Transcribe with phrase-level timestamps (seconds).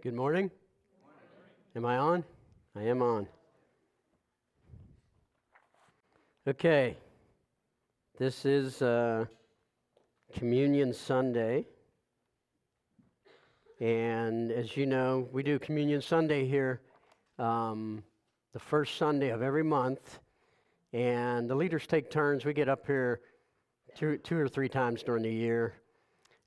[0.00, 0.48] Good morning.
[1.74, 2.22] Am I on?
[2.76, 3.26] I am on.
[6.46, 6.96] Okay.
[8.16, 9.24] This is uh,
[10.32, 11.66] Communion Sunday.
[13.80, 16.80] And as you know, we do Communion Sunday here
[17.40, 18.04] um,
[18.52, 20.20] the first Sunday of every month.
[20.92, 22.44] And the leaders take turns.
[22.44, 23.18] We get up here
[23.96, 25.74] two, two or three times during the year.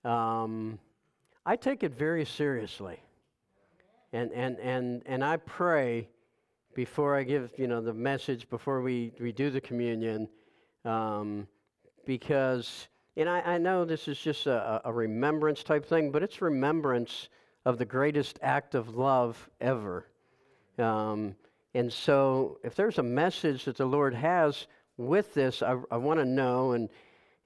[0.06, 0.80] Um,
[1.46, 3.02] I take it very seriously.
[4.14, 6.10] And, and, and, and I pray
[6.74, 10.28] before I give, you know, the message, before we, we do the communion,
[10.86, 11.48] um,
[12.06, 16.42] because, and I, I know this is just a, a remembrance type thing, but it's
[16.42, 17.30] remembrance
[17.66, 20.08] of the greatest act of love ever.
[20.78, 21.36] Um,
[21.74, 24.68] and so, if there's a message that the Lord has
[24.98, 26.72] with this, I, I want to know.
[26.72, 26.90] And,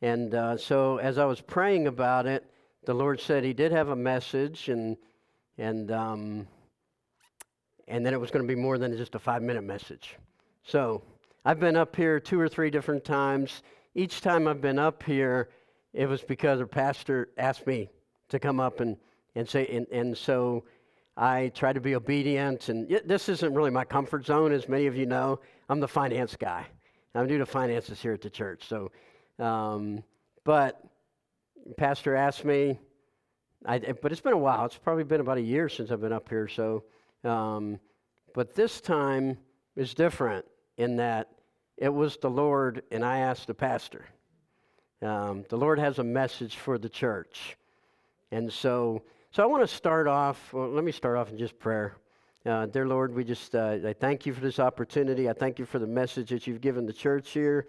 [0.01, 2.43] and uh, so, as I was praying about it,
[2.85, 4.97] the Lord said He did have a message, and,
[5.57, 6.47] and, um,
[7.87, 10.15] and then it was going to be more than just a five minute message.
[10.63, 11.03] So,
[11.47, 13.61] I've been up here two or three different times.
[13.93, 15.49] Each time I've been up here,
[15.93, 17.89] it was because a pastor asked me
[18.29, 18.97] to come up and,
[19.35, 20.63] and say, and, and so
[21.15, 22.69] I try to be obedient.
[22.69, 25.39] And this isn't really my comfort zone, as many of you know.
[25.69, 26.65] I'm the finance guy.
[27.13, 28.67] I do the finances here at the church.
[28.67, 28.91] So,
[29.39, 30.03] um,
[30.43, 30.81] but
[31.77, 32.79] pastor asked me,
[33.65, 34.65] I, but it's been a while.
[34.65, 36.47] It's probably been about a year since I've been up here.
[36.47, 36.83] So,
[37.25, 37.79] um,
[38.33, 39.37] but this time
[39.75, 40.45] is different
[40.77, 41.29] in that
[41.77, 44.05] it was the Lord, and I asked the pastor.
[45.01, 47.57] Um, the Lord has a message for the church,
[48.31, 50.53] and so so I want to start off.
[50.53, 51.97] Well, let me start off in just prayer.
[52.45, 55.29] Uh, dear Lord, we just uh, I thank you for this opportunity.
[55.29, 57.67] I thank you for the message that you've given the church here.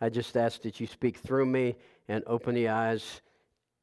[0.00, 1.76] I just ask that you speak through me
[2.08, 3.20] and open the eyes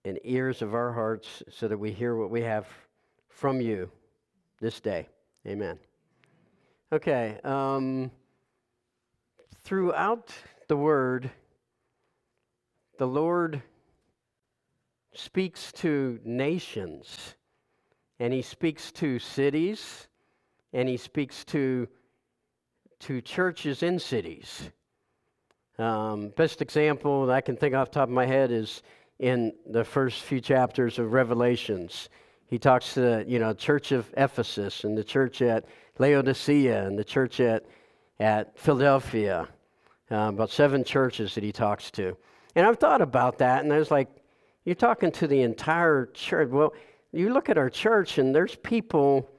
[0.05, 2.67] and ears of our hearts so that we hear what we have
[3.29, 3.91] from you
[4.61, 5.07] this day.
[5.47, 5.79] Amen.
[6.91, 7.39] Okay.
[7.43, 8.11] Um,
[9.64, 10.33] throughout
[10.67, 11.30] the Word,
[12.97, 13.61] the Lord
[15.14, 17.36] speaks to nations,
[18.20, 20.08] and he speaks to cities,
[20.73, 21.87] and he speaks to,
[22.99, 24.70] to churches in cities.
[25.77, 28.83] Um, best example that I can think off the top of my head is
[29.20, 32.09] in the first few chapters of Revelations.
[32.49, 35.65] He talks to the you know, church of Ephesus and the church at
[35.99, 37.65] Laodicea and the church at,
[38.20, 39.48] at Philadelphia.
[40.11, 42.17] Uh, about seven churches that he talks to.
[42.55, 44.08] And I've thought about that, and I was like,
[44.65, 46.49] you're talking to the entire church.
[46.49, 46.73] Well,
[47.11, 49.30] you look at our church, and there's people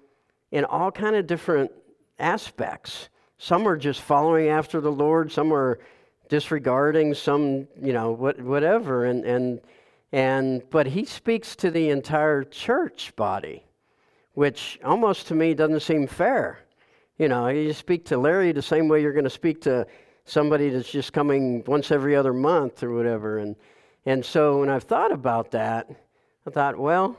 [0.52, 1.72] in all kind of different
[2.20, 3.08] aspects.
[3.38, 5.32] Some are just following after the Lord.
[5.32, 5.80] Some are
[6.28, 7.14] disregarding.
[7.14, 9.06] Some, you know, what, whatever.
[9.06, 9.60] And and
[10.12, 13.64] and but he speaks to the entire church body,
[14.34, 16.60] which almost to me doesn't seem fair.
[17.18, 19.86] You know, you speak to Larry the same way you're going to speak to
[20.24, 23.38] somebody that's just coming once every other month or whatever.
[23.38, 23.56] And
[24.06, 25.90] and so when I've thought about that,
[26.46, 27.16] I thought, well,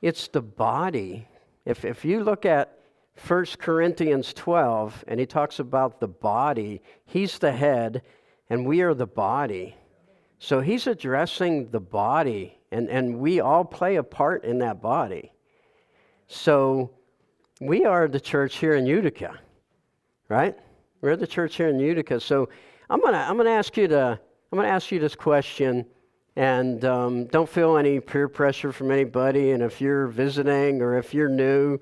[0.00, 1.28] it's the body.
[1.64, 2.78] If, if you look at
[3.26, 8.02] 1 Corinthians 12, and he talks about the body, he's the head,
[8.48, 9.76] and we are the body.
[10.38, 15.32] So he's addressing the body, and, and we all play a part in that body.
[16.28, 16.90] So
[17.60, 19.38] we are the church here in Utica,
[20.28, 20.56] right?
[21.00, 22.20] We're the church here in Utica.
[22.20, 22.48] So
[22.90, 24.18] I'm gonna I'm gonna ask you to
[24.52, 25.84] I'm to ask you this question,
[26.36, 29.50] and um, don't feel any peer pressure from anybody.
[29.50, 31.78] And if you're visiting or if you're new,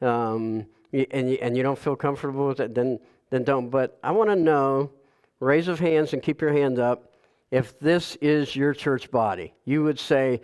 [0.00, 2.98] um, and, you, and you don't feel comfortable with it, then,
[3.30, 3.70] then don't.
[3.70, 4.90] But I want to know,
[5.40, 7.11] raise of hands and keep your hand up,
[7.52, 9.54] if this is your church body.
[9.66, 10.40] You would say,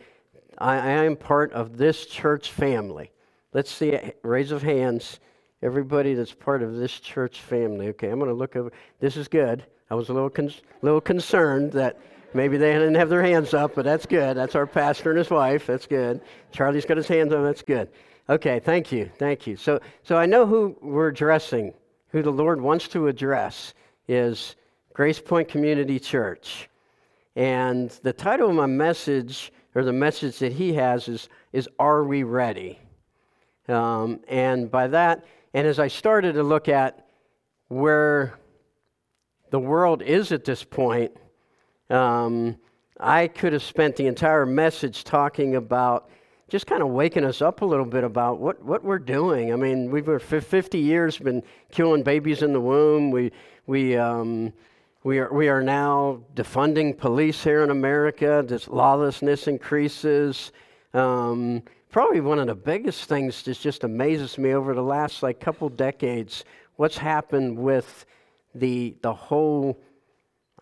[0.58, 3.10] I, I am part of this church family.
[3.54, 5.18] Let's see, raise of hands.
[5.62, 7.88] Everybody that's part of this church family.
[7.88, 8.70] Okay, I'm going to look over.
[9.00, 9.64] This is good.
[9.90, 10.52] I was a little, con-
[10.82, 11.98] little concerned that
[12.34, 14.36] maybe they didn't have their hands up, but that's good.
[14.36, 15.66] That's our pastor and his wife.
[15.66, 16.20] That's good.
[16.52, 17.42] Charlie's got his hands up.
[17.42, 17.88] That's good.
[18.28, 19.10] Okay, thank you.
[19.16, 19.56] Thank you.
[19.56, 21.72] So, so I know who we're addressing,
[22.08, 23.72] who the Lord wants to address
[24.06, 24.56] is
[24.92, 26.68] Grace Point Community Church.
[27.36, 32.04] And the title of my message, or the message that he has, is, is Are
[32.04, 32.78] We Ready?
[33.68, 37.06] Um, and by that, and as I started to look at
[37.68, 38.38] where
[39.50, 41.12] the world is at this point,
[41.90, 42.56] um,
[43.00, 46.10] I could have spent the entire message talking about
[46.48, 49.52] just kind of waking us up a little bit about what, what we're doing.
[49.52, 53.10] I mean, we've for 50 years been killing babies in the womb.
[53.10, 53.32] We,
[53.66, 54.52] we, um,
[55.08, 58.44] we, are, we are now defunding police here in America.
[58.46, 60.52] This lawlessness increases.
[60.92, 65.40] Um, probably one of the biggest things that just amazes me over the last like
[65.40, 66.44] couple decades
[66.76, 68.04] what's happened with
[68.54, 69.80] the the whole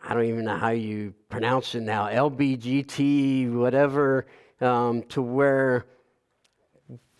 [0.00, 4.26] I don't even know how you pronounce it now LBGT whatever
[4.60, 5.86] um, to where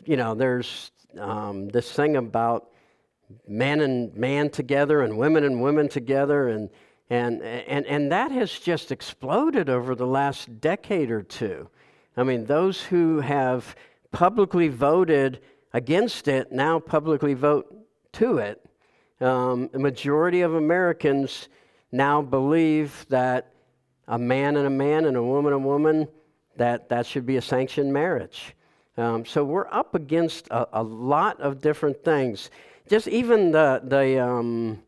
[0.05, 2.69] you know there's um, this thing about
[3.49, 6.70] man and man together and women and women together and
[7.11, 11.69] and and and that has just exploded over the last decade or two
[12.17, 13.76] I mean, those who have
[14.11, 15.41] publicly voted
[15.75, 17.67] against it now publicly vote
[18.12, 18.64] to it.
[19.20, 21.49] Um, the majority of Americans
[21.93, 23.53] now believe that
[24.08, 26.08] a man and a man and a woman and a woman
[26.56, 28.55] that that should be a sanctioned marriage.
[28.97, 32.50] Um, so we're up against a, a, lot of different things.
[32.88, 34.82] Just even the the um,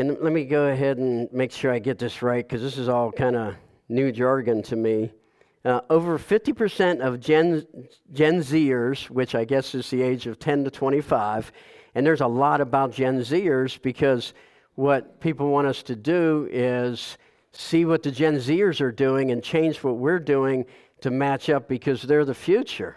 [0.00, 2.88] and let me go ahead and make sure I get this right because this is
[2.88, 3.54] all kind of
[3.90, 5.12] new jargon to me.
[5.62, 7.66] Uh, over 50% of Gen,
[8.10, 11.52] Gen Zers, which I guess is the age of 10 to 25,
[11.94, 14.32] and there's a lot about Gen Zers because
[14.74, 17.18] what people want us to do is
[17.52, 20.64] see what the Gen Zers are doing and change what we're doing
[21.02, 22.96] to match up because they're the future.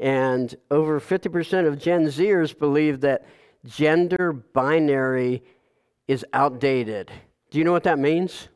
[0.00, 3.24] And over 50% of Gen Zers believe that
[3.64, 5.44] gender binary
[6.08, 7.10] is outdated.
[7.50, 8.48] Do you know what that means?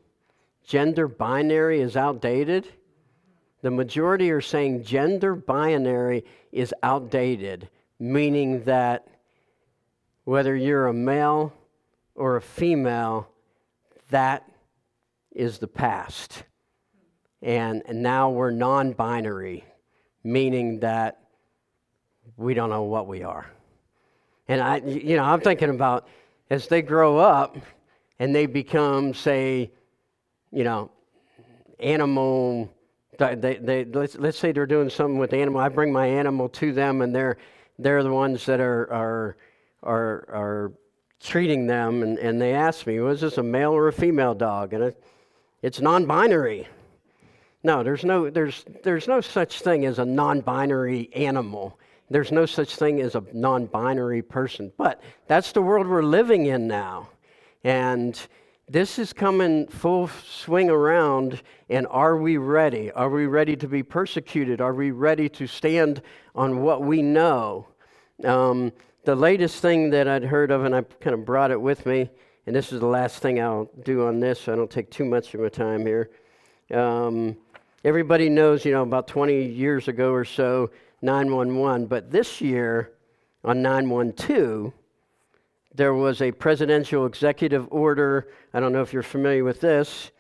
[0.64, 2.68] Gender binary is outdated?
[3.62, 7.68] The majority are saying gender binary is outdated,
[7.98, 9.06] meaning that
[10.24, 11.52] whether you're a male
[12.14, 13.28] or a female,
[14.10, 14.48] that
[15.32, 16.44] is the past.
[17.42, 19.64] And, and now we're non binary,
[20.22, 21.20] meaning that
[22.36, 23.46] we don't know what we are.
[24.48, 26.08] And I, you know, I'm thinking about
[26.50, 27.56] as they grow up
[28.18, 29.70] and they become, say,
[30.52, 30.90] you know,
[31.78, 32.70] animal
[33.28, 35.60] they, they, let's, let's say they're doing something with the animal.
[35.60, 37.36] I bring my animal to them, and they're,
[37.78, 39.36] they're the ones that are, are,
[39.82, 40.72] are, are
[41.20, 42.02] treating them.
[42.02, 44.72] And, and they ask me, was this a male or a female dog?
[44.72, 45.04] And it,
[45.62, 46.66] it's non binary.
[47.62, 51.78] No, there's no, there's, there's no such thing as a non binary animal.
[52.10, 54.72] There's no such thing as a non binary person.
[54.76, 57.08] But that's the world we're living in now.
[57.62, 58.20] And
[58.68, 62.90] this is coming full swing around, and are we ready?
[62.92, 64.60] Are we ready to be persecuted?
[64.60, 66.02] Are we ready to stand
[66.34, 67.66] on what we know?
[68.24, 68.72] Um,
[69.04, 72.10] the latest thing that I'd heard of, and I kind of brought it with me,
[72.46, 75.04] and this is the last thing I'll do on this, so I don't take too
[75.04, 76.10] much of my time here.
[76.72, 77.36] Um,
[77.82, 80.70] everybody knows, you know, about 20 years ago or so,
[81.02, 82.92] 911, but this year
[83.44, 84.72] on 912,
[85.74, 88.28] there was a presidential executive order.
[88.52, 90.10] I don't know if you're familiar with this,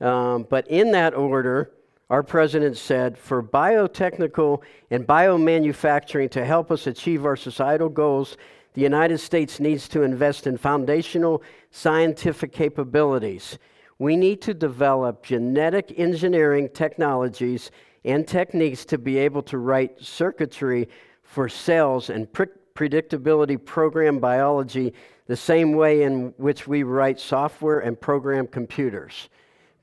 [0.00, 1.70] um, but in that order,
[2.10, 8.36] our president said for biotechnical and biomanufacturing to help us achieve our societal goals,
[8.74, 13.58] the United States needs to invest in foundational scientific capabilities.
[13.98, 17.70] We need to develop genetic engineering technologies
[18.04, 20.88] and techniques to be able to write circuitry
[21.22, 24.92] for cells and predictability program biology
[25.26, 29.30] the same way in which we write software and program computers.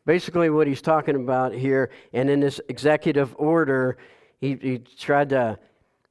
[0.06, 3.98] Basically, what he's talking about here, and in this executive order,
[4.40, 5.58] he, he tried to,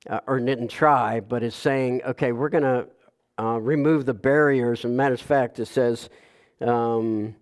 [0.09, 2.87] uh, or didn't try, but is saying, okay, we're going to
[3.39, 4.85] uh, remove the barriers.
[4.85, 6.09] And matter of fact, it says
[6.61, 7.35] um,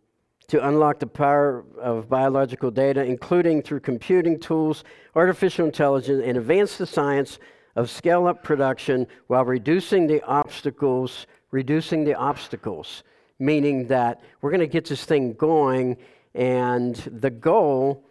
[0.48, 4.82] to unlock the power of biological data, including through computing tools,
[5.14, 7.38] artificial intelligence, and advance the science
[7.76, 13.02] of scale up production while reducing the obstacles, reducing the obstacles,
[13.38, 15.96] meaning that we're going to get this thing going,
[16.34, 18.02] and the goal,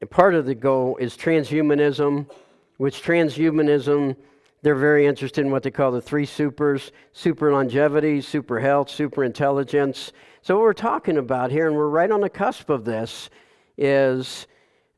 [0.00, 2.28] and part of the goal is transhumanism,
[2.76, 4.16] which transhumanism,
[4.62, 9.22] they're very interested in what they call the three supers super longevity, super health, super
[9.22, 10.12] intelligence.
[10.46, 13.30] So, what we're talking about here, and we're right on the cusp of this,
[13.76, 14.46] is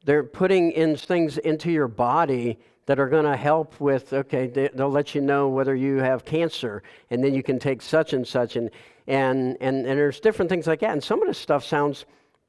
[0.05, 4.69] they're putting in things into your body that are going to help with okay they,
[4.75, 8.28] will let you know whether you have cancer and then you can take such and
[8.28, 8.71] such and
[9.07, 12.05] and and, and there's different things like that and some of this stuff sounds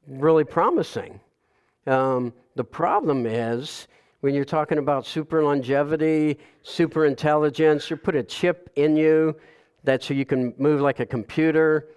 [0.06, 1.18] really promising.
[1.86, 3.88] Um, the problem is
[4.20, 9.34] when you're talking about super longevity super intelligence you put a chip in you
[9.84, 11.88] that so you can move like a computer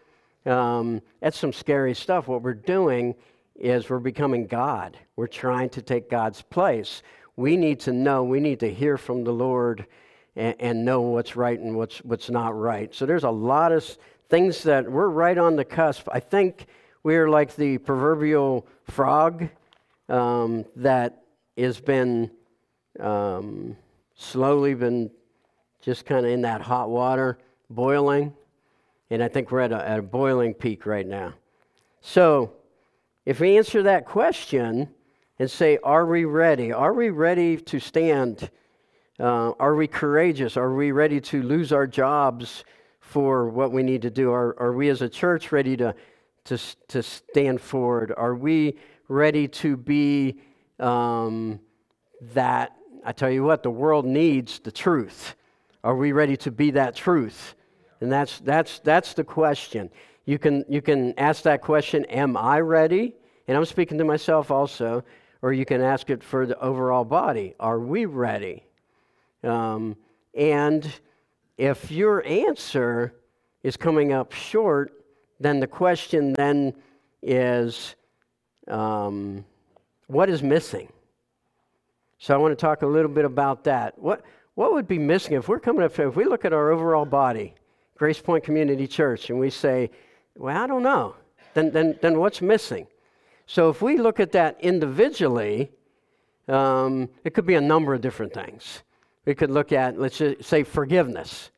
[0.45, 3.15] um, that's some scary stuff what we're doing
[3.55, 7.01] is we're becoming god we're trying to take god's place
[7.35, 9.85] we need to know, we need to hear from the Lord
[10.35, 12.93] and, and know what's right and what's, what's not right.
[12.93, 13.83] So there's a lot of
[14.29, 16.07] things that we're right on the cusp.
[16.12, 16.67] I think
[17.01, 19.50] we're like the proverbial frog.
[20.09, 21.23] um, that
[21.57, 22.29] has been
[23.00, 23.75] um,
[24.15, 25.09] slowly been
[25.81, 28.33] just kind of in that hot water, boiling.
[29.10, 31.33] And I think we're at a, at a boiling peak right now.
[32.01, 32.53] So,
[33.25, 34.89] if we answer that question
[35.39, 36.72] and say, Are we ready?
[36.72, 38.50] Are we ready to stand?
[39.19, 40.57] Uh, are we courageous?
[40.57, 42.63] Are we ready to lose our jobs
[43.00, 44.31] for what we need to do?
[44.31, 45.93] Are, are we as a church ready to,
[46.45, 46.57] to,
[46.88, 48.12] to stand forward?
[48.17, 50.39] Are we ready to be
[50.79, 51.60] um,
[52.33, 52.75] that?
[53.05, 55.36] I tell you what, the world needs the truth.
[55.83, 57.55] Are we ready to be that truth?
[58.03, 59.89] And that's, that's, that's the question.
[60.25, 63.15] You can, you can ask that question, Am I ready?
[63.48, 65.05] And I'm speaking to myself also.
[65.41, 68.65] Or you can ask it for the overall body Are we ready?
[69.41, 69.95] Um,
[70.36, 70.86] and
[71.57, 73.13] if your answer
[73.63, 74.91] is coming up short,
[75.39, 76.74] then the question then
[77.22, 77.95] is
[78.67, 79.45] um,
[80.07, 80.91] what is missing?
[82.17, 83.98] So I want to talk a little bit about that.
[83.98, 87.05] What, what would be missing if we're coming up, if we look at our overall
[87.05, 87.53] body,
[87.95, 89.89] Grace Point Community Church, and we say,
[90.35, 91.15] well, I don't know,
[91.53, 92.88] then, then, then what's missing?
[93.45, 95.71] So if we look at that individually,
[96.47, 98.83] um, it could be a number of different things.
[99.25, 101.51] We could look at, let's just say, forgiveness.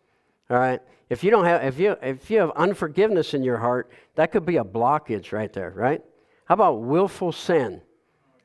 [0.50, 0.82] All right.
[1.10, 4.46] If you don't have, if you if you have unforgiveness in your heart, that could
[4.46, 6.02] be a blockage right there, right?
[6.46, 7.82] How about willful sin,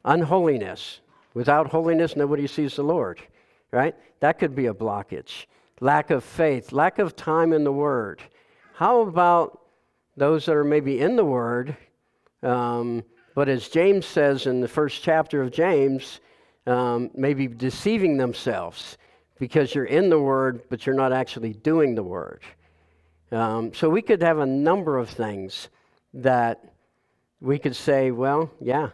[0.04, 1.00] unholiness?
[1.32, 3.20] Without holiness, nobody sees the Lord,
[3.70, 3.94] right?
[4.20, 5.46] That could be a blockage.
[5.80, 8.22] Lack of faith, lack of time in the Word.
[8.74, 9.60] How about
[10.16, 11.76] those that are maybe in the Word,
[12.42, 13.02] um,
[13.34, 16.20] but as James says in the first chapter of James,
[16.66, 18.98] um, maybe deceiving themselves
[19.38, 22.42] because you're in the Word, but you're not actually doing the Word.
[23.32, 25.68] Um, so we could have a number of things
[26.12, 26.62] that
[27.40, 28.90] we could say, well, yeah,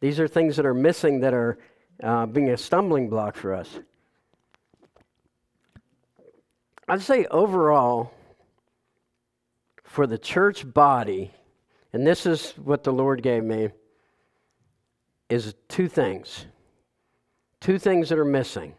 [0.00, 1.58] these are things that are missing that are
[2.02, 3.78] uh, being a stumbling block for us.
[6.90, 8.12] I'd say overall,
[9.84, 11.30] for the church body,
[11.92, 13.68] and this is what the Lord gave me,
[15.28, 16.46] is two things.
[17.60, 18.74] Two things that are missing.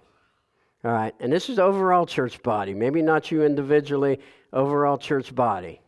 [0.84, 4.20] All right, and this is overall church body, maybe not you individually,
[4.51, 5.80] overall church body.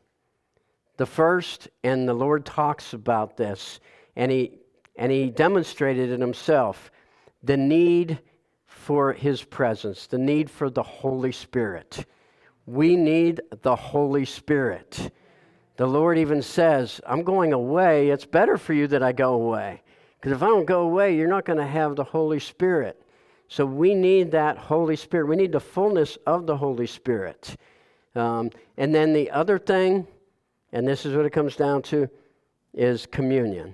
[0.95, 3.81] The first, and the Lord talks about this,
[4.15, 4.59] and he,
[4.95, 6.89] and he demonstrated it himself
[7.43, 8.19] the need
[8.65, 12.05] for his presence, the need for the Holy Spirit.
[12.65, 15.11] We need the Holy Spirit.
[15.75, 18.09] The Lord even says, I'm going away.
[18.09, 19.81] It's better for you that I go away.
[20.19, 23.01] Because if I don't go away, you're not going to have the Holy Spirit.
[23.47, 25.27] So we need that Holy Spirit.
[25.27, 27.55] We need the fullness of the Holy Spirit.
[28.15, 30.07] Um, and then the other thing,
[30.71, 32.09] and this is what it comes down to,
[32.73, 33.73] is communion.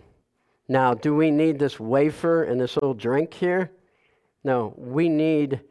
[0.68, 3.72] Now, do we need this wafer and this little drink here?
[4.44, 5.62] No, we need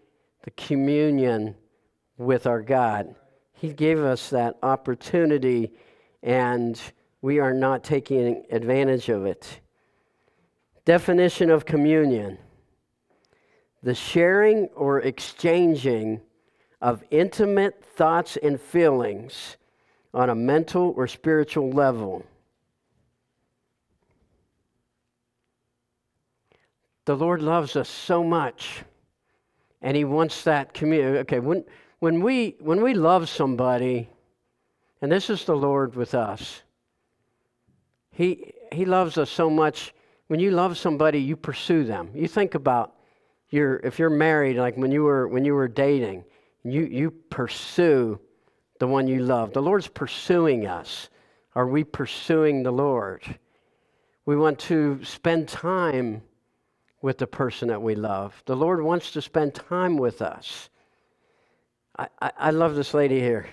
[0.44, 1.54] the communion
[2.18, 3.14] with our God.
[3.52, 5.72] He gave us that opportunity,
[6.22, 6.80] and
[7.22, 9.60] we are not taking advantage of it.
[10.84, 12.38] Definition of communion
[13.82, 16.20] the sharing or exchanging
[16.80, 19.56] of intimate thoughts and feelings
[20.12, 22.24] on a mental or spiritual level.
[27.04, 28.82] The Lord loves us so much,
[29.80, 31.18] and He wants that community.
[31.18, 31.64] Okay, when,
[32.00, 34.08] when, we, when we love somebody,
[35.00, 36.62] and this is the Lord with us,
[38.10, 39.94] He, he loves us so much.
[40.28, 42.10] When you love somebody, you pursue them.
[42.14, 42.94] You think about
[43.50, 46.24] your, if you're married, like when you were, when you were dating,
[46.64, 48.20] you, you pursue
[48.78, 49.52] the one you love.
[49.52, 51.08] The Lord's pursuing us.
[51.54, 53.22] Are we pursuing the Lord?
[54.26, 56.22] We want to spend time
[57.00, 58.42] with the person that we love.
[58.46, 60.68] The Lord wants to spend time with us.
[61.98, 63.48] I, I, love this lady here,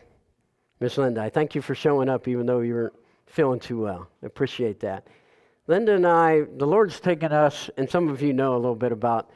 [0.79, 1.21] Miss Linda.
[1.21, 2.93] I thank you for showing up even though you weren't
[3.25, 4.07] feeling too well.
[4.21, 5.07] I appreciate that.
[5.67, 8.91] Linda and I, the Lord's taken us, and some of you know a little bit
[8.91, 9.31] about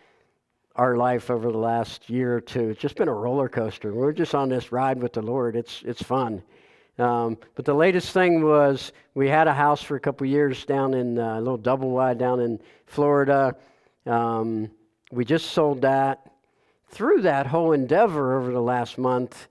[0.75, 2.69] our life over the last year or two.
[2.69, 3.91] It's just been a roller coaster.
[3.93, 5.55] We're just on this ride with the Lord.
[5.55, 6.43] It's, it's fun.
[6.99, 10.93] Um, but the latest thing was we had a house for a couple years down
[10.93, 13.55] in uh, a little double wide down in Florida.
[14.05, 14.69] Um,
[15.11, 16.31] we just sold that.
[16.89, 19.47] Through that whole endeavor over the last month,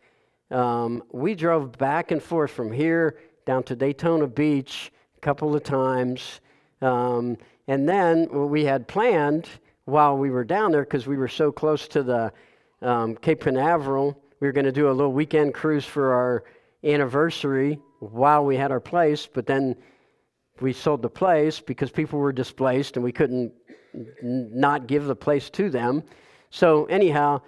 [0.51, 5.63] um, we drove back and forth from here down to Daytona Beach a couple of
[5.63, 6.41] times.
[6.83, 7.37] Um,
[7.69, 9.49] and then what we had planned
[9.85, 12.33] while we were down there because we were so close to the
[12.83, 14.21] um, Cape Canaveral.
[14.41, 16.45] We were going to do a little weekend cruise for our
[16.83, 19.77] anniversary while we had our place, but then
[20.61, 23.53] we sold the place because people were displaced and we couldn't
[23.95, 26.03] n- not give the place to them.
[26.51, 27.43] So, anyhow,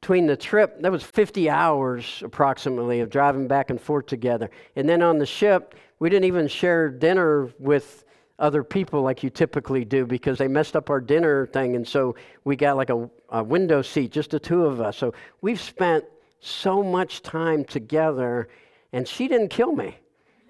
[0.00, 4.50] between the trip, that was 50 hours approximately of driving back and forth together.
[4.76, 8.04] And then on the ship, we didn't even share dinner with
[8.38, 11.74] other people like you typically do because they messed up our dinner thing.
[11.74, 12.14] And so
[12.44, 14.96] we got like a, a window seat, just the two of us.
[14.96, 16.04] So we've spent
[16.40, 18.48] so much time together,
[18.92, 19.96] and she didn't kill me.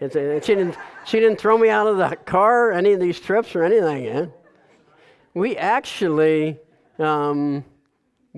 [0.00, 0.76] And she didn't,
[1.06, 4.04] she didn't throw me out of the car, any of these trips or anything.
[4.04, 4.26] Yeah?
[5.34, 6.58] We actually,
[6.98, 7.64] um,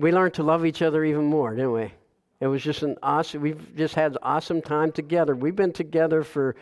[0.01, 1.93] we learned to love each other even more, didn't we?
[2.39, 5.35] It was just an awesome, we've just had awesome time together.
[5.35, 6.55] We've been together for,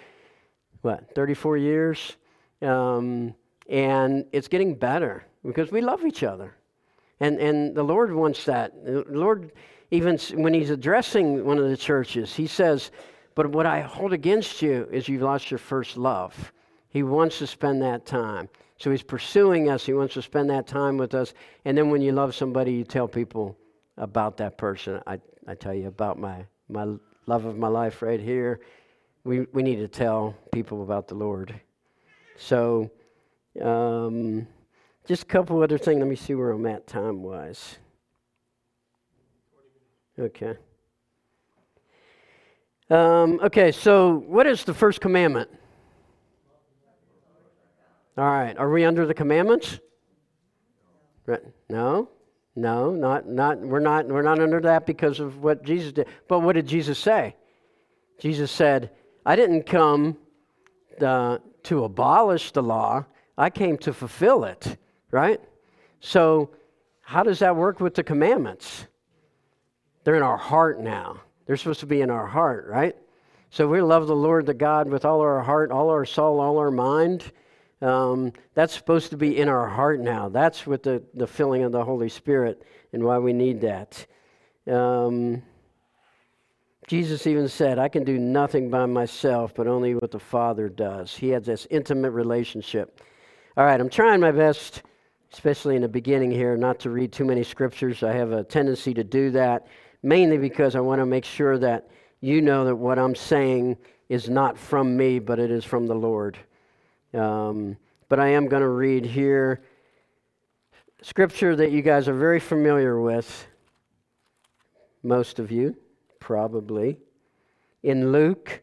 [0.82, 2.18] what, 34 years?
[2.62, 3.34] Um,
[3.70, 6.54] and it's getting better because we love each other.
[7.22, 8.74] And, and the Lord wants that.
[8.84, 9.54] The Lord,
[9.90, 12.92] even when He's addressing one of the churches, He says,
[13.36, 16.52] But what I hold against you is you've lost your first love.
[16.90, 18.50] He wants to spend that time.
[18.80, 19.86] So He's pursuing us.
[19.86, 21.34] He wants to spend that time with us.
[21.66, 23.58] And then when you love somebody, you tell people
[23.98, 25.02] about that person.
[25.06, 26.96] I, I tell you about my, my
[27.28, 28.62] love of my life right here.
[29.26, 31.60] We, we need to tell people about the Lord.
[32.38, 32.90] So,
[33.62, 34.48] um,
[35.06, 36.00] just a couple other things.
[36.00, 37.78] Let me see where I'm at time wise.
[40.18, 40.56] Okay.
[42.90, 45.50] Um, okay, so what is the first commandment?
[48.20, 49.80] All right, are we under the commandments?
[51.70, 52.10] No,
[52.56, 53.60] no, not not.
[53.60, 54.08] We're not.
[54.08, 56.08] We're not under that because of what Jesus did.
[56.28, 57.36] But what did Jesus say?
[58.20, 58.92] Jesus said,
[59.26, 60.18] "I didn't come
[61.02, 63.06] uh, to abolish the law,
[63.38, 64.78] I came to fulfill it,
[65.12, 65.40] right?
[66.00, 66.52] So,
[67.02, 68.86] how does that work with the commandments?
[70.04, 71.22] They're in our heart now.
[71.46, 72.96] They're supposed to be in our heart, right?
[73.50, 76.58] So, we love the Lord, the God, with all our heart, all our soul, all
[76.58, 77.32] our mind.
[77.82, 80.28] Um, that's supposed to be in our heart now.
[80.30, 84.06] That's what the, the filling of the Holy Spirit and why we need that.
[84.70, 85.42] Um,
[86.88, 91.16] Jesus even said, I can do nothing by myself, but only what the Father does.
[91.16, 93.02] He has this intimate relationship.
[93.56, 94.82] All right, I'm trying my best,
[95.32, 98.04] especially in the beginning here, not to read too many scriptures.
[98.04, 99.68] I have a tendency to do that,
[100.02, 101.90] mainly because I want to make sure that
[102.22, 103.78] you know that what I'm saying
[104.10, 106.38] is not from me, but it is from the Lord.
[107.14, 109.62] Um, but I am going to read here
[111.02, 113.48] scripture that you guys are very familiar with,
[115.02, 115.76] most of you
[116.20, 116.98] probably,
[117.84, 118.62] in Luke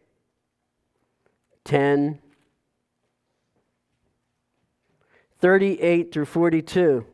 [1.65, 2.21] 10
[5.39, 7.05] 38 through 42.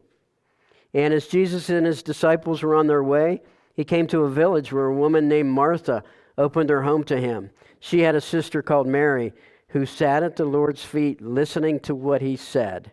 [0.95, 3.43] And as Jesus and his disciples were on their way,
[3.75, 6.05] he came to a village where a woman named Martha
[6.39, 7.51] opened her home to him.
[7.81, 9.33] She had a sister called Mary
[9.73, 12.93] who sat at the Lord's feet listening to what he said.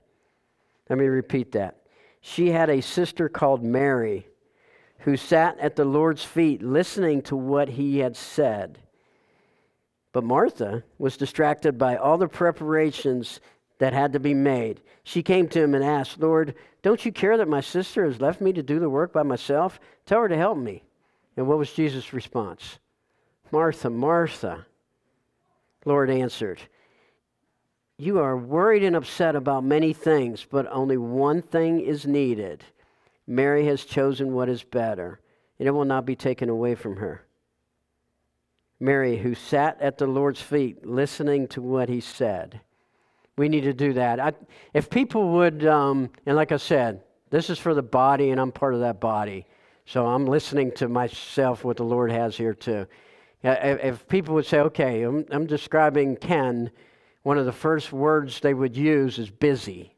[0.90, 1.78] Let me repeat that.
[2.22, 4.28] She had a sister called Mary
[5.00, 8.80] who sat at the Lord's feet listening to what he had said.
[10.12, 13.40] But Martha was distracted by all the preparations
[13.78, 14.82] that had to be made.
[15.04, 18.42] She came to him and asked, Lord, don't you care that my sister has left
[18.42, 19.80] me to do the work by myself?
[20.06, 20.84] Tell her to help me.
[21.38, 22.80] And what was Jesus' response?
[23.52, 24.66] Martha, Martha.
[25.90, 26.62] Lord answered,
[27.98, 32.64] You are worried and upset about many things, but only one thing is needed.
[33.26, 35.20] Mary has chosen what is better,
[35.58, 37.26] and it will not be taken away from her.
[38.80, 42.62] Mary, who sat at the Lord's feet listening to what he said.
[43.36, 44.20] We need to do that.
[44.20, 44.34] I,
[44.74, 48.52] if people would, um, and like I said, this is for the body, and I'm
[48.52, 49.48] part of that body.
[49.86, 52.86] So I'm listening to myself, what the Lord has here too.
[53.42, 56.72] If, people would say, okay, I'm, I'm describing Ken,
[57.24, 59.96] one of the first words they would use is busy.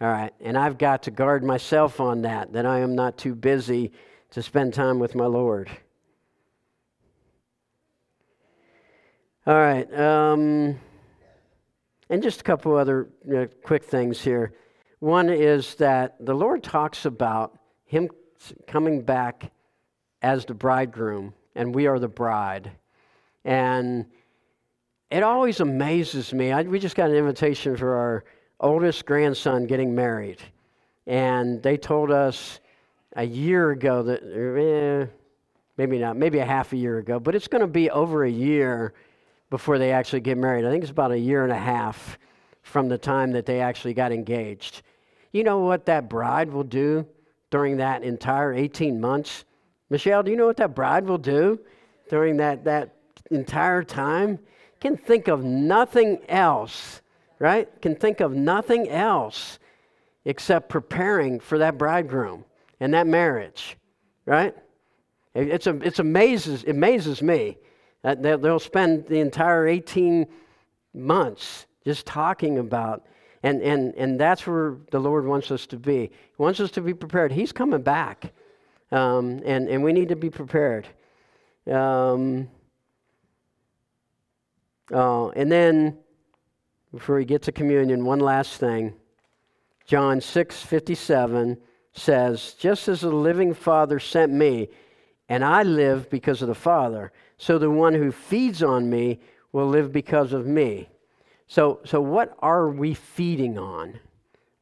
[0.00, 3.34] All right, and I've got to guard myself on that, that I am not too
[3.34, 3.92] busy
[4.30, 5.70] to spend time with my Lord.
[9.46, 10.78] All right, um,
[12.10, 14.54] and just a couple other you know, quick things here.
[15.00, 18.08] One is that the Lord talks about Him
[18.66, 19.50] coming back
[20.22, 22.70] as the bridegroom, and we are the bride.
[23.44, 24.06] And
[25.10, 26.52] it always amazes me.
[26.52, 28.24] I, we just got an invitation for our
[28.60, 30.40] oldest grandson getting married.
[31.06, 32.60] And they told us
[33.14, 35.06] a year ago that, eh,
[35.76, 38.30] maybe not, maybe a half a year ago, but it's going to be over a
[38.30, 38.94] year
[39.50, 40.64] before they actually get married.
[40.64, 42.18] I think it's about a year and a half
[42.62, 44.82] from the time that they actually got engaged.
[45.32, 47.06] You know what that bride will do
[47.50, 49.44] during that entire 18 months?
[49.92, 51.60] Michelle, do you know what that bride will do
[52.08, 52.96] during that, that
[53.30, 54.40] entire time?
[54.80, 57.02] Can think of nothing else
[57.42, 57.68] right?
[57.82, 59.58] Can think of nothing else
[60.24, 62.44] except preparing for that bridegroom
[62.78, 63.76] and that marriage,
[64.26, 64.54] right?
[65.34, 67.58] It's, a, it's amazes, it amazes me
[68.02, 70.24] that they'll spend the entire 18
[70.94, 73.06] months just talking about,
[73.42, 76.02] and, and, and that's where the Lord wants us to be.
[76.02, 77.32] He wants us to be prepared.
[77.32, 78.32] He's coming back,
[78.92, 80.86] um, and, and we need to be prepared.
[81.70, 82.48] Um,
[84.92, 85.98] uh, and then,
[86.92, 88.94] before we get to communion, one last thing.
[89.86, 91.56] John 6 57
[91.94, 94.68] says, Just as the living Father sent me,
[95.28, 99.20] and I live because of the Father, so the one who feeds on me
[99.52, 100.88] will live because of me.
[101.46, 103.98] So, so what are we feeding on?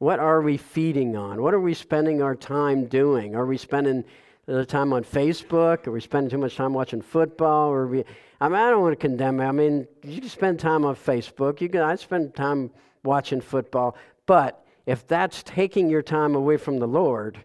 [0.00, 1.42] What are we feeding on?
[1.42, 3.36] What are we spending our time doing?
[3.36, 4.02] Are we spending
[4.46, 5.86] the time on Facebook?
[5.86, 7.68] Are we spending too much time watching football?
[7.68, 8.04] Or we,
[8.40, 9.44] I mean, I don't want to condemn it.
[9.44, 11.60] I mean, you can spend time on Facebook.
[11.60, 12.70] You can, I spend time
[13.04, 13.94] watching football.
[14.24, 17.44] But if that's taking your time away from the Lord,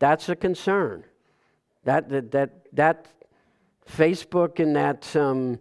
[0.00, 1.04] that's a concern.
[1.84, 3.06] That, that, that, that
[3.88, 5.60] Facebook and that um,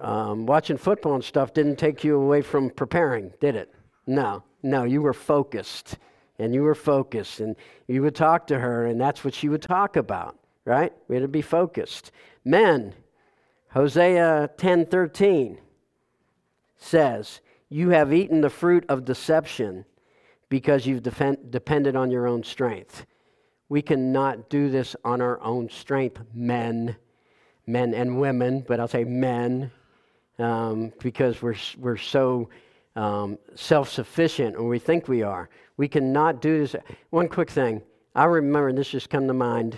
[0.00, 3.74] um, watching football and stuff didn't take you away from preparing, did it?
[4.06, 5.98] No, no, you were focused.
[6.40, 7.56] And you were focused, and
[7.88, 10.92] you would talk to her, and that's what she would talk about, right?
[11.08, 12.12] We had to be focused.
[12.44, 12.94] Men,
[13.70, 15.58] Hosea 10:13
[16.76, 19.84] says, "You have eaten the fruit of deception
[20.48, 23.04] because you've defend, depended on your own strength."
[23.68, 26.96] We cannot do this on our own strength, men,
[27.66, 29.72] men and women, but I'll say men,
[30.38, 32.48] um, because we're, we're so
[32.98, 35.48] um, self sufficient, or we think we are.
[35.76, 36.74] We cannot do this.
[37.10, 37.82] One quick thing.
[38.14, 39.76] I remember, this just come to mind.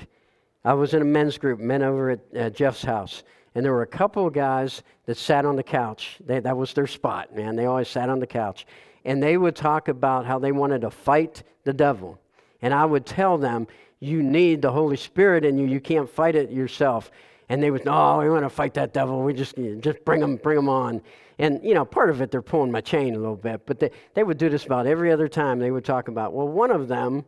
[0.64, 3.22] I was in a men's group, men over at uh, Jeff's house,
[3.54, 6.16] and there were a couple of guys that sat on the couch.
[6.24, 7.56] They, that was their spot, man.
[7.56, 8.66] They always sat on the couch.
[9.04, 12.18] And they would talk about how they wanted to fight the devil.
[12.62, 13.66] And I would tell them,
[13.98, 15.66] you need the Holy Spirit in you.
[15.66, 17.10] You can't fight it yourself.
[17.50, 19.22] And they would, no, we want to fight that devil.
[19.22, 21.02] We just, just bring them, bring them on.
[21.40, 23.66] And, you know, part of it, they're pulling my chain a little bit.
[23.66, 25.58] But they, they would do this about every other time.
[25.58, 27.24] They would talk about, well, one of them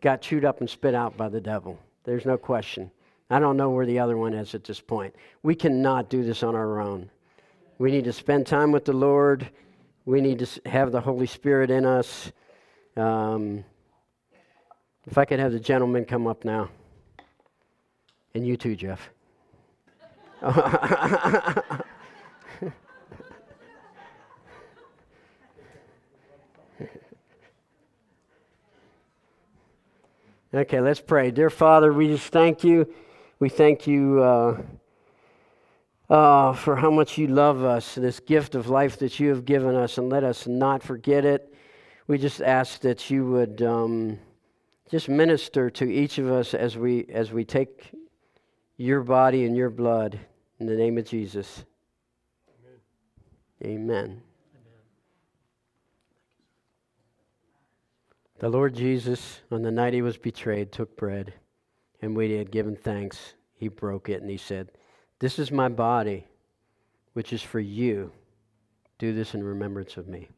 [0.00, 1.76] got chewed up and spit out by the devil.
[2.04, 2.92] There's no question.
[3.28, 5.16] I don't know where the other one is at this point.
[5.42, 7.10] We cannot do this on our own.
[7.78, 9.50] We need to spend time with the Lord.
[10.04, 12.30] We need to have the Holy Spirit in us.
[12.96, 13.64] Um,
[15.08, 16.68] if I could have the gentleman come up now.
[18.32, 19.10] And you too, Jeff.
[30.54, 31.30] okay, let's pray.
[31.30, 32.90] Dear Father, we just thank you.
[33.38, 34.62] We thank you uh,
[36.08, 39.74] uh, for how much you love us, this gift of life that you have given
[39.74, 41.54] us, and let us not forget it.
[42.06, 43.60] We just ask that you would.
[43.60, 44.18] Um,
[44.90, 47.92] just minister to each of us as we as we take
[48.76, 50.18] your body and your blood
[50.60, 51.64] in the name of Jesus.
[53.64, 53.72] Amen.
[53.72, 54.22] Amen.
[58.38, 61.32] The Lord Jesus, on the night he was betrayed, took bread,
[62.02, 64.70] and when he had given thanks, he broke it, and he said,
[65.18, 66.26] This is my body,
[67.14, 68.12] which is for you.
[68.98, 70.28] Do this in remembrance of me.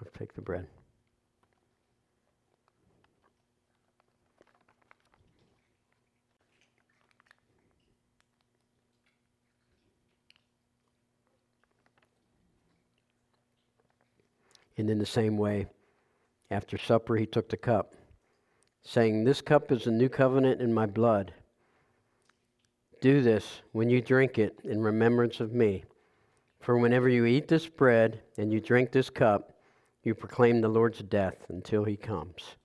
[0.00, 0.66] I'll take the bread.
[14.78, 15.66] And in the same way,
[16.50, 17.94] after supper, he took the cup,
[18.82, 21.34] saying, This cup is the new covenant in my blood.
[23.00, 25.84] Do this when you drink it in remembrance of me.
[26.60, 29.52] For whenever you eat this bread and you drink this cup,
[30.04, 32.56] you proclaim the Lord's death until he comes.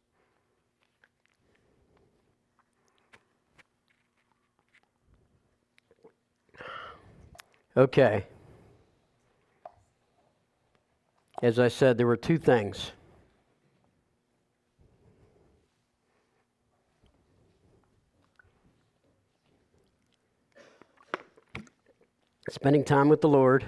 [7.75, 8.27] Okay.
[11.43, 12.93] As I said, there were two things.
[22.49, 23.65] Spending time with the Lord.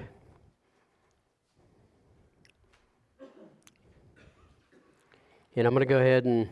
[5.58, 6.48] And I'm going to go ahead and,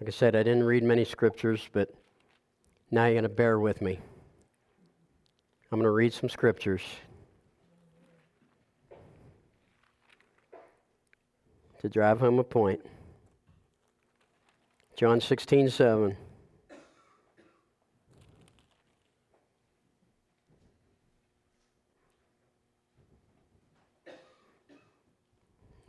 [0.00, 1.94] like I said, I didn't read many scriptures, but
[2.90, 4.00] now you're going to bear with me.
[5.70, 6.82] I'm going to read some scriptures.
[11.84, 12.80] To drive home a point.
[14.96, 16.16] John 16, 7.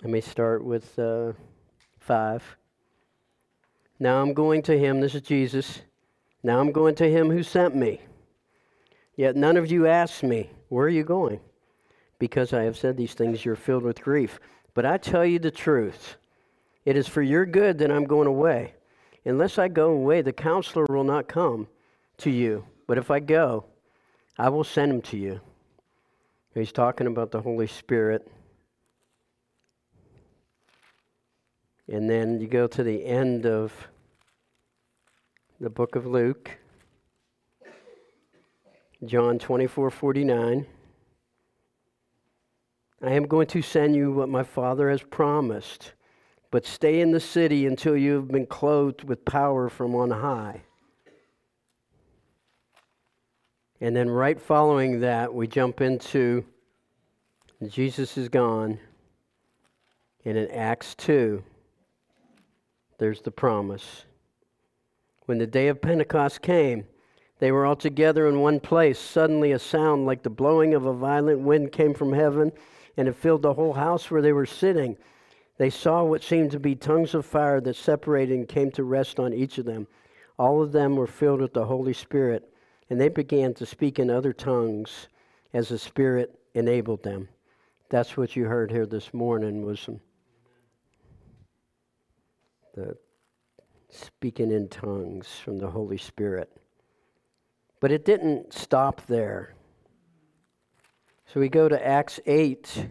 [0.03, 1.31] Let me start with uh,
[1.99, 2.57] 5.
[3.97, 5.79] Now I'm going to him, this is Jesus.
[6.43, 8.01] Now I'm going to him who sent me.
[9.15, 11.39] Yet none of you asked me, Where are you going?
[12.19, 14.41] Because I have said these things, you're filled with grief.
[14.75, 16.17] But I tell you the truth.
[16.83, 18.75] It is for your good that I'm going away.
[19.23, 21.67] Unless I go away, the counselor will not come
[22.17, 22.65] to you.
[22.85, 23.65] But if I go,
[24.37, 25.41] I will send him to you.
[26.53, 28.29] He's talking about the Holy Spirit.
[31.87, 33.73] And then you go to the end of
[35.59, 36.51] the book of Luke,
[39.05, 40.65] John 24 49.
[43.01, 45.93] I am going to send you what my Father has promised,
[46.51, 50.61] but stay in the city until you have been clothed with power from on high.
[53.81, 56.45] And then, right following that, we jump into
[57.67, 58.79] Jesus is gone.
[60.23, 61.43] And in Acts 2,
[62.97, 64.05] there's the promise.
[65.25, 66.85] When the day of Pentecost came,
[67.39, 68.97] they were all together in one place.
[68.97, 72.51] Suddenly, a sound like the blowing of a violent wind came from heaven,
[72.97, 74.97] and it filled the whole house where they were sitting.
[75.57, 79.19] They saw what seemed to be tongues of fire that separated and came to rest
[79.19, 79.87] on each of them.
[80.37, 82.51] All of them were filled with the Holy Spirit,
[82.89, 85.07] and they began to speak in other tongues
[85.53, 87.29] as the Spirit enabled them.
[87.89, 90.01] That's what you heard here this morning was some
[92.75, 92.97] the
[93.89, 96.51] speaking in tongues from the Holy Spirit.
[97.79, 99.55] But it didn't stop there.
[101.33, 102.87] So we go to Acts 8,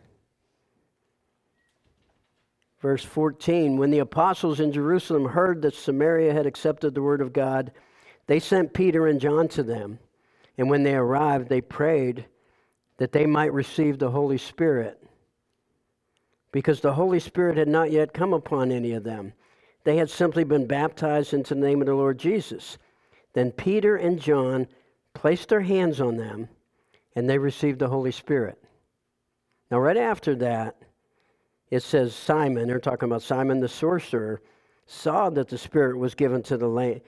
[2.82, 3.78] verse 14.
[3.78, 7.70] When the apostles in Jerusalem heard that Samaria had accepted the word of God,
[8.26, 9.98] they sent Peter and John to them.
[10.58, 12.26] And when they arrived, they prayed
[12.98, 15.00] that they might receive the Holy Spirit.
[16.52, 19.32] Because the Holy Spirit had not yet come upon any of them.
[19.84, 22.78] They had simply been baptized into the name of the Lord Jesus.
[23.32, 24.66] Then Peter and John
[25.12, 26.48] placed their hands on them
[27.16, 28.58] and they received the Holy Spirit.
[29.70, 30.76] Now, right after that,
[31.70, 34.40] it says Simon, they're talking about Simon the sorcerer,
[34.86, 37.02] saw that the Spirit was given to the lay,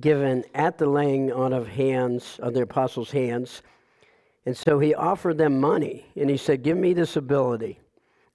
[0.00, 3.62] given at the laying on of hands of the apostles' hands.
[4.46, 7.78] And so he offered them money and he said, Give me this ability.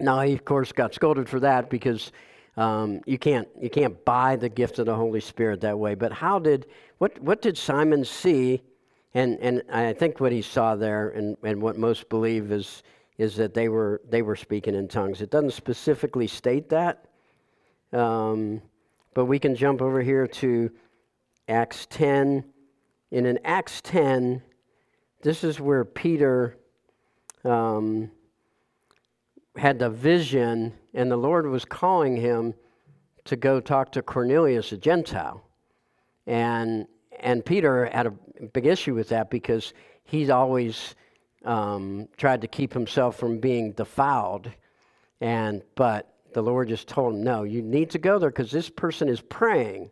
[0.01, 2.13] now he of course got scolded for that because
[2.57, 5.95] um, you can't you can't buy the gift of the Holy Spirit that way.
[5.95, 6.67] But how did
[6.99, 8.63] what what did Simon see?
[9.15, 12.83] And and I think what he saw there, and, and what most believe is
[13.19, 15.21] is that they were they were speaking in tongues.
[15.21, 17.07] It doesn't specifically state that,
[17.93, 18.63] um,
[19.15, 20.71] but we can jump over here to
[21.49, 22.45] Acts ten.
[23.11, 24.43] And in Acts ten,
[25.21, 26.57] this is where Peter
[27.45, 28.11] um,
[29.57, 32.55] had the vision and the Lord was calling him
[33.25, 35.45] to go talk to Cornelius, a Gentile.
[36.27, 36.87] And,
[37.21, 38.11] and Peter had a
[38.53, 39.73] big issue with that because
[40.05, 40.95] he's always
[41.45, 44.51] um, tried to keep himself from being defiled.
[45.21, 48.71] And, but the Lord just told him, no, you need to go there because this
[48.71, 49.91] person is praying.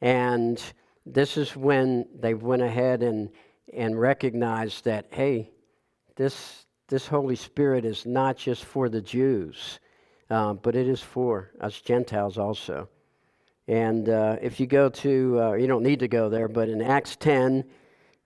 [0.00, 0.62] And
[1.06, 3.30] this is when they went ahead and,
[3.72, 5.50] and recognized that, hey,
[6.16, 9.80] this, this Holy Spirit is not just for the Jews
[10.30, 12.88] uh, but it is for us Gentiles also.
[13.66, 16.82] And uh, if you go to, uh, you don't need to go there, but in
[16.82, 17.64] Acts 10,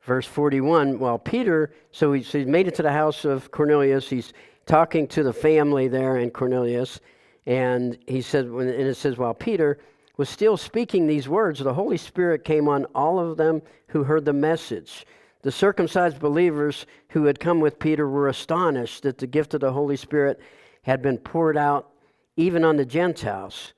[0.03, 4.09] verse 41, well, Peter, so, he, so he's made it to the house of Cornelius.
[4.09, 4.33] He's
[4.66, 7.01] talking to the family there in Cornelius.
[7.46, 9.79] And he said, and it says, while Peter
[10.16, 14.24] was still speaking these words, the Holy Spirit came on all of them who heard
[14.24, 15.07] the message.
[15.42, 19.72] The circumcised believers who had come with Peter were astonished that the gift of the
[19.72, 20.40] Holy Spirit
[20.83, 21.90] had been poured out
[22.37, 23.72] even on the Gentiles,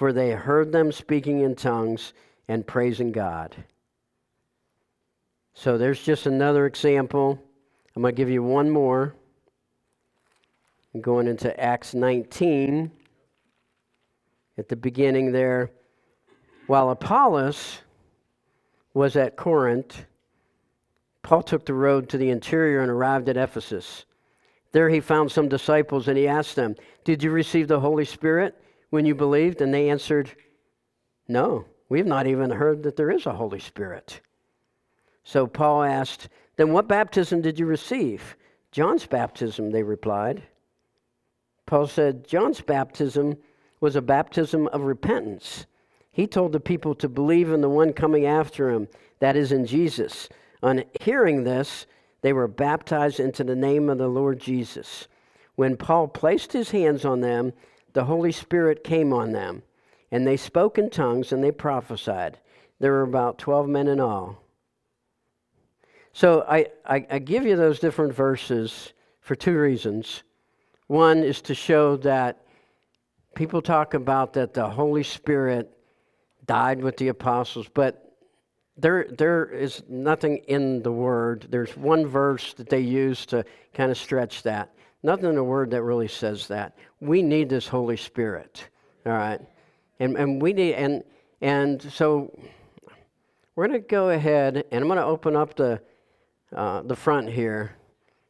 [0.00, 2.14] for they heard them speaking in tongues
[2.48, 3.54] and praising God.
[5.52, 7.38] So there's just another example.
[7.94, 9.14] I'm going to give you one more.
[10.94, 12.90] I'm going into Acts 19.
[14.56, 15.70] At the beginning there,
[16.66, 17.80] while Apollos
[18.94, 20.06] was at Corinth,
[21.22, 24.06] Paul took the road to the interior and arrived at Ephesus.
[24.72, 28.56] There he found some disciples and he asked them, Did you receive the Holy Spirit
[28.90, 29.60] when you believed?
[29.60, 30.30] And they answered,
[31.28, 34.20] No, we have not even heard that there is a Holy Spirit.
[35.24, 38.36] So Paul asked, Then what baptism did you receive?
[38.72, 40.42] John's baptism, they replied.
[41.66, 43.36] Paul said, John's baptism
[43.80, 45.66] was a baptism of repentance.
[46.12, 48.88] He told the people to believe in the one coming after him,
[49.20, 50.28] that is, in Jesus.
[50.62, 51.86] On hearing this,
[52.22, 55.08] they were baptized into the name of the Lord Jesus.
[55.54, 57.52] When Paul placed his hands on them,
[57.92, 59.62] the Holy Spirit came on them,
[60.10, 62.38] and they spoke in tongues and they prophesied.
[62.78, 64.42] There were about 12 men in all.
[66.12, 70.22] So I, I, I give you those different verses for two reasons.
[70.86, 72.44] One is to show that
[73.36, 75.70] people talk about that the Holy Spirit
[76.46, 78.10] died with the apostles, but
[78.76, 81.46] there, there is nothing in the Word.
[81.50, 84.74] There's one verse that they use to kind of stretch that.
[85.02, 86.76] Nothing in the Word that really says that.
[87.00, 88.68] We need this Holy Spirit,
[89.06, 89.40] all right?
[89.98, 91.02] And, and we need, and,
[91.40, 92.36] and so
[93.54, 95.80] we're going to go ahead and I'm going to open up the,
[96.54, 97.76] uh, the front here.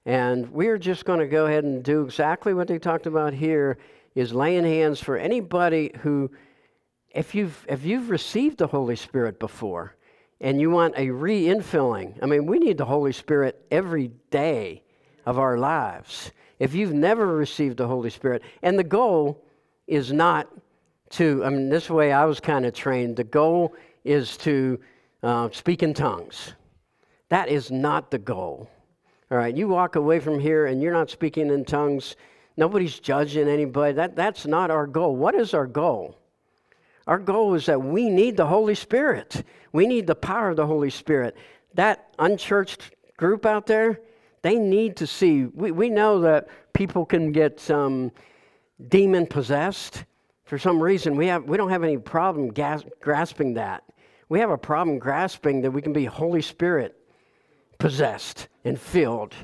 [0.07, 3.79] And we're just going to go ahead and do exactly what they talked about here
[4.15, 6.31] is laying hands for anybody who,
[7.11, 9.95] if you've, if you've received the Holy Spirit before
[10.41, 14.83] and you want a re infilling, I mean, we need the Holy Spirit every day
[15.27, 16.33] of our lives.
[16.61, 19.43] If you've never received the Holy Spirit, and the goal
[19.89, 20.47] is not
[21.11, 24.79] to, I mean, this way I was kind of trained, the goal is to
[25.23, 26.53] uh, speak in tongues.
[27.31, 28.71] That is not the goal.
[29.31, 32.15] All right, you walk away from here and you're not speaking in tongues.
[32.57, 33.95] Nobody's judging anybody.
[33.95, 35.17] That, that's not our goal.
[35.17, 36.19] What is our goal?
[37.07, 39.45] Our goal is that we need the Holy Spirit.
[39.73, 41.37] We need the power of the Holy Spirit.
[41.75, 44.01] That unchurched group out there,
[44.43, 45.45] they need to see.
[45.45, 48.11] We, we know that people can get um,
[48.89, 50.05] demon possessed.
[50.45, 53.85] For some reason, we, have, we don't have any problem gas, grasping that.
[54.29, 56.97] We have a problem grasping that we can be Holy Spirit
[57.79, 59.35] possessed and filled.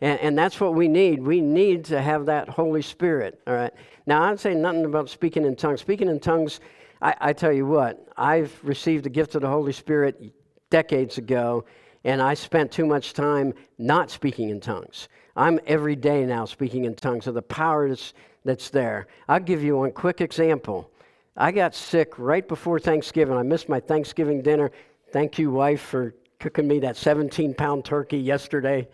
[0.00, 1.20] And, and, that's what we need.
[1.20, 3.40] We need to have that Holy Spirit.
[3.48, 3.72] All right.
[4.06, 5.80] Now, I'd say nothing about speaking in tongues.
[5.80, 6.60] Speaking in tongues,
[7.02, 10.32] I, I tell you what, I've received the gift of the Holy Spirit
[10.70, 11.64] decades ago,
[12.08, 15.10] and I spent too much time not speaking in tongues.
[15.36, 17.94] I'm every day now speaking in tongues of the power
[18.46, 19.08] that's, there.
[19.28, 20.90] I'll give you one quick example.
[21.36, 23.36] I got sick right before Thanksgiving.
[23.36, 24.70] I missed my Thanksgiving dinner.
[25.12, 28.88] Thank you, wife, for cooking me that 17 pound turkey yesterday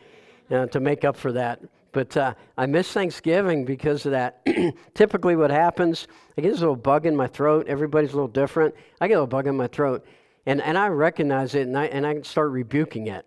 [0.50, 1.60] uh, to make up for that.
[1.92, 4.44] But uh, I miss Thanksgiving because of that.
[4.94, 7.68] Typically, what happens, I get this little bug in my throat.
[7.68, 8.74] Everybody's a little different.
[9.00, 10.04] I get a little bug in my throat.
[10.46, 13.26] And, and I recognize it and I, and I start rebuking it.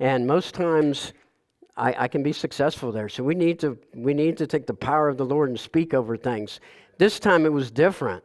[0.00, 1.12] And most times,
[1.76, 3.08] I, I can be successful there.
[3.08, 5.94] So we need, to, we need to take the power of the Lord and speak
[5.94, 6.60] over things.
[6.98, 8.24] This time it was different.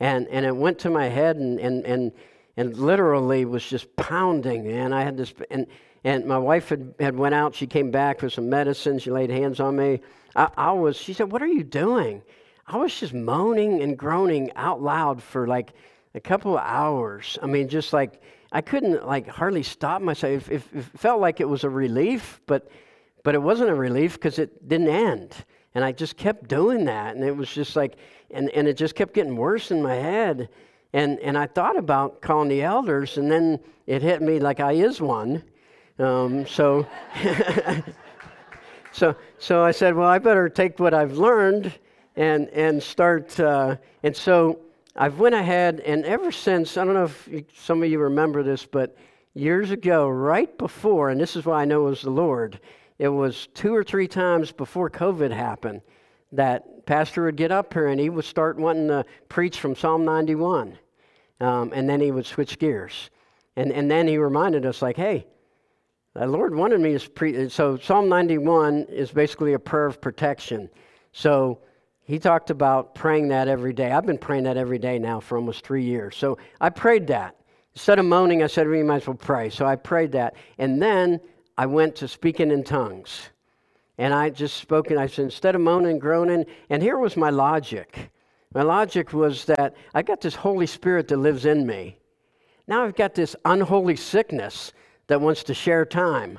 [0.00, 2.12] And, and it went to my head and, and, and
[2.56, 4.68] and literally was just pounding.
[4.68, 5.66] And I had this, and,
[6.04, 7.54] and my wife had, had went out.
[7.54, 8.98] She came back with some medicine.
[8.98, 10.00] She laid hands on me.
[10.36, 12.22] I, I was, she said, what are you doing?
[12.66, 15.72] I was just moaning and groaning out loud for like
[16.14, 17.38] a couple of hours.
[17.42, 18.22] I mean, just like,
[18.52, 20.48] I couldn't like hardly stop myself.
[20.48, 22.70] It, it, felt like it was a relief, but,
[23.24, 25.34] but it wasn't a relief because it didn't end.
[25.74, 27.16] And I just kept doing that.
[27.16, 27.96] And it was just like,
[28.30, 30.48] and, and it just kept getting worse in my head.
[30.92, 34.72] And, and I thought about calling the elders, and then it hit me like I
[34.72, 35.42] is one.
[35.98, 36.86] Um, so,
[38.92, 41.72] so, so I said, well, I better take what I've learned
[42.14, 43.38] and, and start.
[43.40, 44.60] Uh, and so
[44.96, 48.64] I've went ahead, and ever since, I don't know if some of you remember this,
[48.64, 48.96] but
[49.34, 52.60] years ago, right before, and this is why I know it was the Lord,
[52.98, 55.82] it was two or three times before COVID happened
[56.30, 60.04] that pastor would get up here and he would start wanting to preach from Psalm
[60.04, 60.78] 91.
[61.40, 63.10] Um, and then he would switch gears.
[63.56, 65.26] And, and then he reminded us, like, hey,
[66.14, 67.50] the Lord wanted me to preach.
[67.50, 70.70] So Psalm 91 is basically a prayer of protection.
[71.12, 71.60] So
[72.04, 73.90] he talked about praying that every day.
[73.90, 76.16] I've been praying that every day now for almost three years.
[76.16, 77.36] So I prayed that.
[77.74, 79.48] Instead of moaning, I said, you might as well pray.
[79.48, 80.34] So I prayed that.
[80.58, 81.18] And then
[81.56, 83.30] I went to speaking in tongues.
[83.96, 87.16] And I just spoke, and I said, instead of moaning and groaning, and here was
[87.16, 88.10] my logic.
[88.52, 91.98] My logic was that I got this Holy Spirit that lives in me.
[92.66, 94.72] Now I've got this unholy sickness
[95.06, 96.38] that wants to share time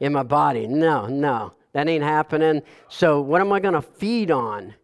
[0.00, 0.66] in my body.
[0.66, 2.62] No, no, that ain't happening.
[2.88, 4.74] So, what am I going to feed on?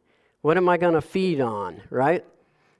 [0.43, 2.25] What am I going to feed on, right?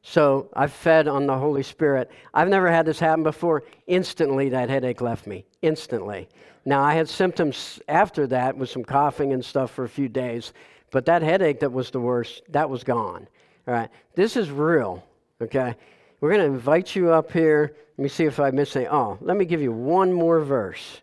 [0.05, 2.11] So, I've fed on the Holy Spirit.
[2.35, 3.63] I've never had this happen before.
[3.87, 5.45] Instantly, that headache left me.
[5.63, 6.29] Instantly.
[6.65, 10.53] Now, I had symptoms after that with some coughing and stuff for a few days,
[10.91, 13.29] but that headache that was the worst, that was gone.
[13.67, 15.05] All right, this is real,
[15.41, 15.77] okay?
[16.21, 17.77] We're going to invite you up here.
[17.97, 18.93] Let me see if I miss anything.
[18.93, 21.01] Oh, let me give you one more verse.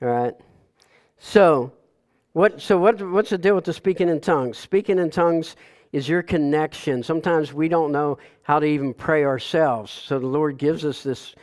[0.00, 0.34] All right.
[1.18, 1.72] So,
[2.34, 4.58] what, so what, what's the deal with the speaking in tongues?
[4.58, 5.56] Speaking in tongues
[5.92, 7.02] is your connection.
[7.02, 9.92] Sometimes we don't know how to even pray ourselves.
[9.92, 11.34] So the Lord gives us this,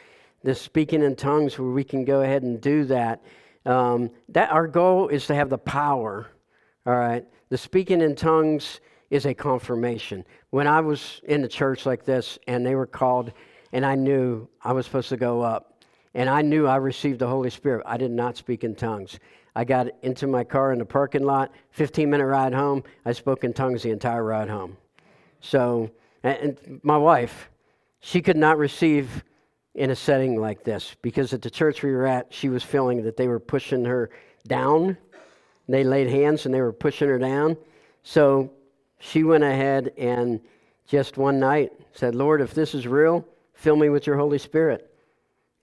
[0.43, 3.23] this speaking in tongues where we can go ahead and do that.
[3.65, 6.27] Um, that our goal is to have the power,
[6.85, 8.79] all right, The speaking in tongues
[9.09, 10.25] is a confirmation.
[10.51, 13.33] When I was in the church like this and they were called,
[13.73, 15.83] and I knew I was supposed to go up,
[16.13, 19.19] and I knew I received the Holy Spirit, I did not speak in tongues.
[19.55, 22.83] I got into my car in the parking lot, 15 minute ride home.
[23.05, 24.77] I spoke in tongues the entire ride home.
[25.41, 25.91] So,
[26.23, 27.49] and, my wife,
[27.99, 29.23] she could not receive
[29.75, 33.03] in a setting like this because at the church we were at, she was feeling
[33.03, 34.09] that they were pushing her
[34.47, 34.97] down.
[35.67, 37.57] They laid hands and they were pushing her down.
[38.03, 38.51] So
[38.99, 40.41] she went ahead and
[40.87, 44.93] just one night said, Lord, if this is real, fill me with your Holy Spirit.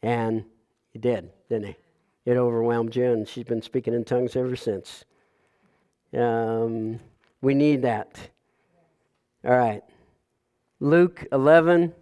[0.03, 0.45] And
[0.93, 1.77] he did, didn't he?
[2.29, 3.25] It overwhelmed Jen.
[3.25, 5.07] she's been speaking in tongues ever since.
[6.15, 7.01] Um,
[7.41, 8.19] we need that.
[9.47, 9.83] All right.
[10.79, 11.95] Luke 11,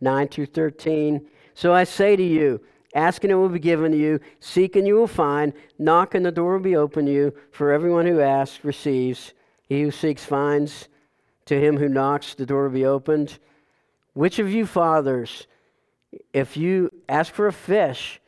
[0.00, 1.28] 9 through 13.
[1.52, 2.62] So I say to you,
[2.94, 6.24] ask and it will be given to you, seek and you will find, knock and
[6.24, 7.34] the door will be open to you.
[7.50, 9.34] For everyone who asks receives,
[9.68, 10.88] he who seeks finds,
[11.44, 13.38] to him who knocks the door will be opened.
[14.14, 15.48] Which of you fathers,
[16.32, 18.18] if you ask for a fish,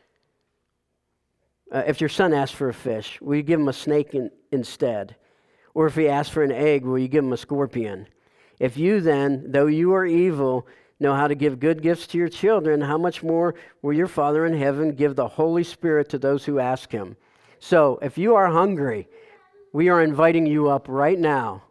[1.74, 4.30] uh, if your son asks for a fish, will you give him a snake in,
[4.52, 5.16] instead?
[5.74, 8.06] Or if he asks for an egg, will you give him a scorpion?
[8.60, 10.68] If you then, though you are evil,
[11.00, 14.46] know how to give good gifts to your children, how much more will your Father
[14.46, 17.16] in heaven give the Holy Spirit to those who ask him?
[17.58, 19.08] So, if you are hungry,
[19.72, 21.64] we are inviting you up right now.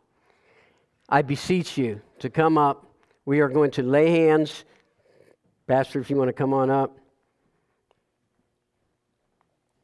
[1.08, 2.86] I beseech you to come up.
[3.24, 4.66] We are going to lay hands.
[5.66, 6.97] Pastor, if you want to come on up.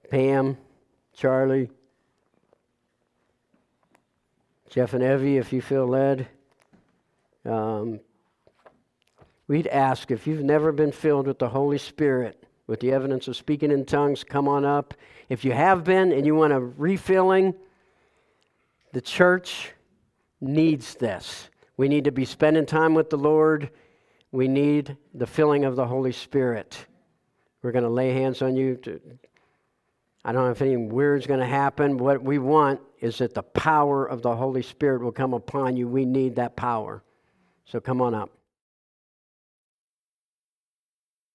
[0.09, 0.57] Pam,
[1.13, 1.69] Charlie,
[4.69, 6.27] Jeff and Evie, if you feel led.
[7.45, 7.99] Um,
[9.47, 13.35] we'd ask if you've never been filled with the Holy Spirit, with the evidence of
[13.35, 14.93] speaking in tongues, come on up.
[15.27, 17.55] If you have been and you want a refilling,
[18.93, 19.71] the church
[20.41, 21.49] needs this.
[21.77, 23.71] We need to be spending time with the Lord.
[24.31, 26.85] We need the filling of the Holy Spirit.
[27.61, 28.75] We're going to lay hands on you.
[28.77, 29.01] To,
[30.23, 31.97] I don't know if anything weird's going to happen.
[31.97, 35.87] What we want is that the power of the Holy Spirit will come upon you.
[35.87, 37.03] We need that power.
[37.65, 38.31] So come on up.